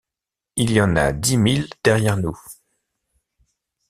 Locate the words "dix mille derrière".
1.13-2.17